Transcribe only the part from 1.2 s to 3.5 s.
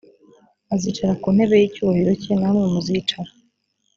ku ntebe y icyubahiro cye namwe muzicara